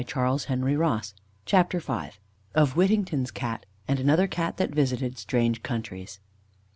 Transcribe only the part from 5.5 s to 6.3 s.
Countries.